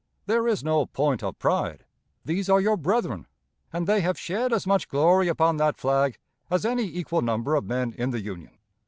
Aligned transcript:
There 0.25 0.47
is 0.47 0.63
no 0.63 0.87
point 0.87 1.21
of 1.21 1.37
pride. 1.37 1.85
These 2.25 2.49
are 2.49 2.59
your 2.59 2.75
brethren; 2.75 3.27
and 3.71 3.85
they 3.85 4.01
have 4.01 4.17
shed 4.17 4.51
as 4.51 4.65
much 4.65 4.87
glory 4.87 5.27
upon 5.27 5.57
that 5.57 5.77
flag 5.77 6.17
as 6.49 6.65
any 6.65 6.85
equal 6.85 7.21
number 7.21 7.53
of 7.53 7.65
men 7.65 7.93
in 7.95 8.09
the 8.09 8.19
Union. 8.19 8.57